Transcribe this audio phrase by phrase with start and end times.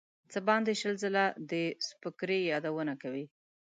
[0.31, 1.53] څه باندې شل ځله د
[1.87, 3.25] سُبکري یادونه کوي.